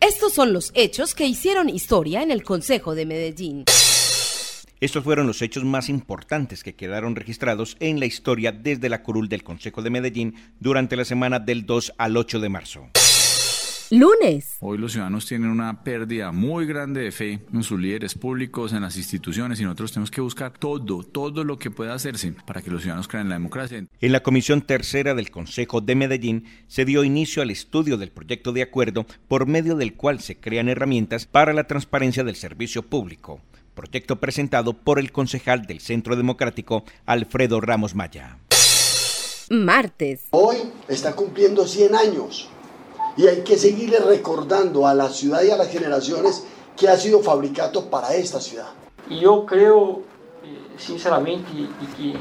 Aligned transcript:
Estos 0.00 0.34
son 0.34 0.52
los 0.52 0.72
hechos 0.74 1.14
que 1.14 1.26
hicieron 1.26 1.70
historia 1.70 2.22
en 2.22 2.30
el 2.30 2.42
Consejo 2.42 2.94
de 2.94 3.06
Medellín. 3.06 3.64
Estos 4.78 5.02
fueron 5.02 5.26
los 5.26 5.40
hechos 5.40 5.64
más 5.64 5.88
importantes 5.88 6.62
que 6.62 6.74
quedaron 6.74 7.16
registrados 7.16 7.78
en 7.80 7.98
la 7.98 8.04
historia 8.04 8.52
desde 8.52 8.90
la 8.90 9.02
curul 9.02 9.30
del 9.30 9.42
Consejo 9.42 9.80
de 9.80 9.88
Medellín 9.88 10.34
durante 10.60 10.96
la 10.96 11.06
semana 11.06 11.38
del 11.38 11.64
2 11.64 11.94
al 11.96 12.18
8 12.18 12.40
de 12.40 12.48
marzo. 12.50 12.90
Lunes. 13.90 14.56
Hoy 14.60 14.78
los 14.78 14.92
ciudadanos 14.92 15.26
tienen 15.26 15.48
una 15.48 15.84
pérdida 15.84 16.32
muy 16.32 16.66
grande 16.66 17.02
de 17.02 17.12
fe 17.12 17.40
en 17.52 17.62
sus 17.62 17.78
líderes 17.78 18.14
públicos, 18.14 18.72
en 18.72 18.82
las 18.82 18.96
instituciones 18.96 19.60
y 19.60 19.64
nosotros 19.64 19.92
tenemos 19.92 20.10
que 20.10 20.20
buscar 20.20 20.52
todo, 20.58 21.04
todo 21.04 21.44
lo 21.44 21.58
que 21.58 21.70
pueda 21.70 21.94
hacerse 21.94 22.34
para 22.46 22.62
que 22.62 22.70
los 22.70 22.82
ciudadanos 22.82 23.06
crean 23.06 23.26
en 23.26 23.30
la 23.30 23.36
democracia. 23.36 23.86
En 24.00 24.12
la 24.12 24.22
Comisión 24.22 24.62
Tercera 24.62 25.14
del 25.14 25.30
Consejo 25.30 25.80
de 25.80 25.94
Medellín 25.94 26.44
se 26.66 26.84
dio 26.84 27.04
inicio 27.04 27.42
al 27.42 27.50
estudio 27.50 27.96
del 27.96 28.10
proyecto 28.10 28.52
de 28.52 28.62
acuerdo 28.62 29.06
por 29.28 29.46
medio 29.46 29.76
del 29.76 29.94
cual 29.94 30.20
se 30.20 30.36
crean 30.36 30.68
herramientas 30.68 31.26
para 31.26 31.52
la 31.52 31.64
transparencia 31.64 32.24
del 32.24 32.36
servicio 32.36 32.82
público 32.82 33.40
proyecto 33.74 34.16
presentado 34.16 34.72
por 34.72 34.98
el 34.98 35.12
concejal 35.12 35.66
del 35.66 35.80
Centro 35.80 36.16
Democrático, 36.16 36.82
Alfredo 37.04 37.60
Ramos 37.60 37.94
Maya. 37.94 38.38
Martes. 39.50 40.22
Hoy 40.30 40.56
está 40.88 41.14
cumpliendo 41.14 41.66
100 41.66 41.94
años 41.94 42.48
y 43.16 43.26
hay 43.26 43.42
que 43.42 43.56
seguirle 43.56 43.98
recordando 44.00 44.86
a 44.86 44.94
la 44.94 45.08
ciudad 45.08 45.42
y 45.42 45.50
a 45.50 45.56
las 45.56 45.68
generaciones 45.68 46.44
que 46.76 46.88
ha 46.88 46.96
sido 46.96 47.20
fabricado 47.22 47.88
para 47.88 48.14
esta 48.14 48.40
ciudad. 48.40 48.68
Y 49.08 49.20
yo 49.20 49.46
creo, 49.46 50.02
eh, 50.44 50.58
sinceramente, 50.76 51.48
y 51.52 51.86
que 51.96 52.18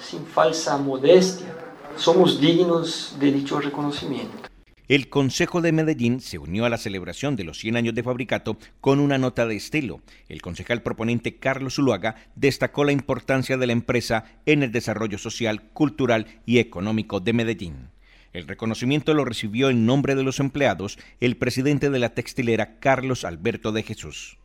sin 0.00 0.24
falsa 0.26 0.76
modestia, 0.76 1.54
somos 1.96 2.40
dignos 2.40 3.16
de 3.18 3.32
dicho 3.32 3.60
reconocimiento. 3.60 4.50
El 4.88 5.08
Consejo 5.08 5.60
de 5.60 5.70
Medellín 5.70 6.20
se 6.20 6.38
unió 6.38 6.64
a 6.64 6.68
la 6.68 6.76
celebración 6.76 7.36
de 7.36 7.44
los 7.44 7.58
100 7.58 7.76
años 7.76 7.94
de 7.94 8.02
Fabricato 8.02 8.56
con 8.80 8.98
una 8.98 9.18
nota 9.18 9.46
de 9.46 9.54
estilo. 9.54 10.00
El 10.28 10.42
concejal 10.42 10.82
proponente 10.82 11.36
Carlos 11.36 11.76
Zuluaga 11.76 12.16
destacó 12.34 12.82
la 12.82 12.90
importancia 12.90 13.56
de 13.56 13.68
la 13.68 13.72
empresa 13.72 14.24
en 14.46 14.64
el 14.64 14.72
desarrollo 14.72 15.16
social, 15.16 15.62
cultural 15.72 16.26
y 16.44 16.58
económico 16.58 17.20
de 17.20 17.32
Medellín. 17.32 17.90
El 18.32 18.48
reconocimiento 18.48 19.14
lo 19.14 19.24
recibió 19.24 19.70
en 19.70 19.86
nombre 19.86 20.14
de 20.14 20.22
los 20.22 20.40
empleados 20.40 20.98
el 21.20 21.36
presidente 21.36 21.90
de 21.90 21.98
la 21.98 22.14
textilera 22.14 22.78
Carlos 22.78 23.24
Alberto 23.24 23.72
de 23.72 23.82
Jesús. 23.82 24.39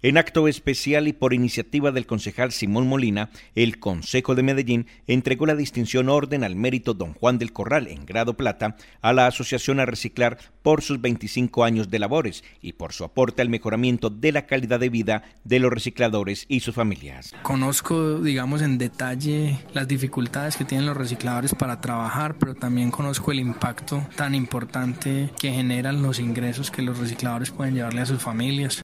En 0.00 0.16
acto 0.16 0.46
especial 0.46 1.08
y 1.08 1.12
por 1.12 1.34
iniciativa 1.34 1.90
del 1.90 2.06
concejal 2.06 2.52
Simón 2.52 2.86
Molina, 2.86 3.30
el 3.56 3.80
Consejo 3.80 4.36
de 4.36 4.44
Medellín 4.44 4.86
entregó 5.08 5.44
la 5.44 5.56
distinción 5.56 6.08
Orden 6.08 6.44
al 6.44 6.54
Mérito 6.54 6.94
Don 6.94 7.14
Juan 7.14 7.38
del 7.38 7.52
Corral 7.52 7.88
en 7.88 8.06
grado 8.06 8.36
plata 8.36 8.76
a 9.02 9.12
la 9.12 9.26
Asociación 9.26 9.80
a 9.80 9.86
Reciclar 9.86 10.38
por 10.62 10.82
sus 10.82 11.00
25 11.00 11.64
años 11.64 11.90
de 11.90 11.98
labores 11.98 12.44
y 12.62 12.74
por 12.74 12.92
su 12.92 13.02
aporte 13.02 13.42
al 13.42 13.48
mejoramiento 13.48 14.08
de 14.08 14.30
la 14.30 14.46
calidad 14.46 14.78
de 14.78 14.88
vida 14.88 15.24
de 15.42 15.58
los 15.58 15.72
recicladores 15.72 16.46
y 16.48 16.60
sus 16.60 16.76
familias. 16.76 17.34
Conozco, 17.42 18.20
digamos, 18.20 18.62
en 18.62 18.78
detalle 18.78 19.58
las 19.72 19.88
dificultades 19.88 20.56
que 20.56 20.64
tienen 20.64 20.86
los 20.86 20.96
recicladores 20.96 21.56
para 21.56 21.80
trabajar, 21.80 22.36
pero 22.38 22.54
también 22.54 22.92
conozco 22.92 23.32
el 23.32 23.40
impacto 23.40 24.06
tan 24.14 24.36
importante 24.36 25.30
que 25.40 25.50
generan 25.50 26.02
los 26.02 26.20
ingresos 26.20 26.70
que 26.70 26.82
los 26.82 26.98
recicladores 26.98 27.50
pueden 27.50 27.74
llevarle 27.74 28.02
a 28.02 28.06
sus 28.06 28.22
familias 28.22 28.80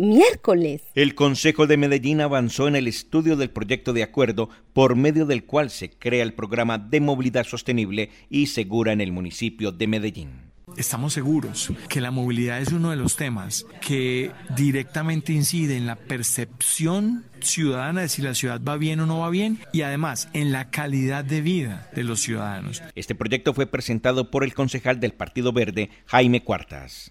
miércoles. 0.00 0.82
El 0.94 1.14
Consejo 1.14 1.66
de 1.66 1.76
Medellín 1.76 2.20
avanzó 2.20 2.66
en 2.68 2.76
el 2.76 2.88
estudio 2.88 3.36
del 3.36 3.50
proyecto 3.50 3.92
de 3.92 4.02
acuerdo 4.02 4.48
por 4.72 4.96
medio 4.96 5.26
del 5.26 5.44
cual 5.44 5.70
se 5.70 5.90
crea 5.90 6.22
el 6.22 6.34
programa 6.34 6.78
de 6.78 7.00
movilidad 7.00 7.44
sostenible 7.44 8.10
y 8.28 8.46
segura 8.46 8.92
en 8.92 9.00
el 9.00 9.12
municipio 9.12 9.72
de 9.72 9.86
Medellín. 9.86 10.50
Estamos 10.76 11.12
seguros 11.12 11.72
que 11.88 12.00
la 12.00 12.10
movilidad 12.10 12.60
es 12.60 12.72
uno 12.72 12.90
de 12.90 12.96
los 12.96 13.16
temas 13.16 13.66
que 13.80 14.30
directamente 14.56 15.32
incide 15.32 15.76
en 15.76 15.86
la 15.86 15.96
percepción 15.96 17.24
ciudadana 17.40 18.02
de 18.02 18.08
si 18.08 18.22
la 18.22 18.34
ciudad 18.34 18.60
va 18.62 18.76
bien 18.76 19.00
o 19.00 19.06
no 19.06 19.18
va 19.18 19.30
bien 19.30 19.58
y 19.72 19.82
además 19.82 20.28
en 20.32 20.52
la 20.52 20.70
calidad 20.70 21.24
de 21.24 21.40
vida 21.40 21.90
de 21.94 22.04
los 22.04 22.20
ciudadanos. 22.20 22.82
Este 22.94 23.14
proyecto 23.14 23.52
fue 23.52 23.66
presentado 23.66 24.30
por 24.30 24.44
el 24.44 24.54
concejal 24.54 25.00
del 25.00 25.12
Partido 25.12 25.52
Verde, 25.52 25.90
Jaime 26.06 26.42
Cuartas 26.42 27.10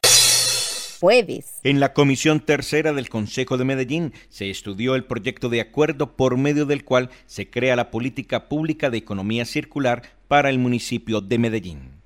jueves. 1.00 1.60
En 1.64 1.80
la 1.80 1.94
Comisión 1.94 2.40
Tercera 2.40 2.94
del 2.94 3.10
Consejo 3.10 3.58
de 3.58 3.66
Medellín 3.66 4.14
se 4.30 4.50
estudió 4.50 4.96
el 4.96 5.06
proyecto 5.06 5.50
de 5.50 5.62
acuerdo 5.62 6.16
por 6.16 6.38
medio 6.38 6.66
del 6.66 6.84
cual 6.84 7.10
se 7.26 7.50
crea 7.50 7.76
la 7.76 7.92
política 7.92 8.50
pública 8.50 8.90
de 8.90 8.98
economía 8.98 9.46
circular 9.46 10.04
para 10.28 10.50
el 10.50 10.60
municipio 10.60 11.22
de 11.22 11.38
Medellín. 11.38 12.00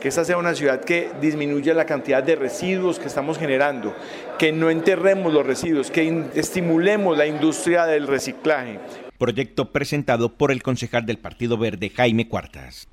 Que 0.00 0.08
esta 0.08 0.24
sea 0.24 0.38
una 0.38 0.54
ciudad 0.54 0.84
que 0.84 1.10
disminuya 1.20 1.74
la 1.74 1.84
cantidad 1.84 2.22
de 2.22 2.36
residuos 2.36 2.98
que 2.98 3.08
estamos 3.08 3.36
generando, 3.36 3.94
que 4.38 4.52
no 4.52 4.70
enterremos 4.70 5.32
los 5.32 5.44
residuos, 5.44 5.90
que 5.90 6.24
estimulemos 6.34 7.18
la 7.18 7.26
industria 7.26 7.84
del 7.84 8.06
reciclaje. 8.06 8.78
Proyecto 9.18 9.72
presentado 9.72 10.36
por 10.36 10.52
el 10.52 10.62
concejal 10.62 11.04
del 11.04 11.18
Partido 11.18 11.58
Verde, 11.58 11.90
Jaime 11.90 12.28
Cuartas. 12.28 12.86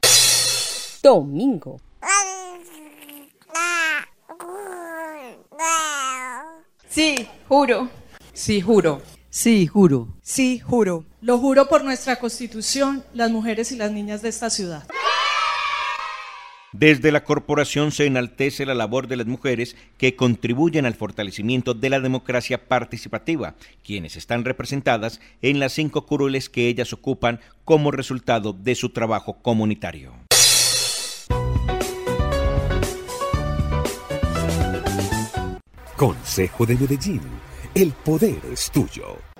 Domingo. 1.03 1.79
Sí, 6.95 7.27
juro. 7.49 7.89
Sí, 8.31 8.61
juro. 8.61 9.01
Sí, 9.29 9.67
juro. 9.67 10.15
Sí, 10.21 10.59
juro. 10.59 11.03
Lo 11.19 11.37
juro 11.39 11.67
por 11.67 11.83
nuestra 11.83 12.15
constitución, 12.15 13.03
las 13.13 13.29
mujeres 13.31 13.73
y 13.73 13.75
las 13.75 13.91
niñas 13.91 14.21
de 14.21 14.29
esta 14.29 14.49
ciudad. 14.49 14.87
Desde 16.71 17.11
la 17.11 17.25
corporación 17.25 17.91
se 17.91 18.05
enaltece 18.05 18.65
la 18.65 18.75
labor 18.75 19.09
de 19.09 19.17
las 19.17 19.27
mujeres 19.27 19.75
que 19.97 20.15
contribuyen 20.15 20.85
al 20.85 20.93
fortalecimiento 20.95 21.73
de 21.73 21.89
la 21.89 21.99
democracia 21.99 22.69
participativa, 22.69 23.55
quienes 23.83 24.15
están 24.15 24.45
representadas 24.45 25.19
en 25.41 25.59
las 25.59 25.73
cinco 25.73 26.05
curules 26.05 26.47
que 26.47 26.69
ellas 26.69 26.93
ocupan 26.93 27.41
como 27.65 27.91
resultado 27.91 28.53
de 28.53 28.73
su 28.73 28.91
trabajo 28.91 29.41
comunitario. 29.41 30.13
Consejo 35.95 36.65
de 36.65 36.75
Medellín. 36.75 37.21
El 37.73 37.93
poder 37.93 38.41
es 38.51 38.69
tuyo. 38.69 39.34